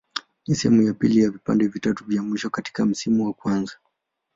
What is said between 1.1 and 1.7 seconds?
ya vipande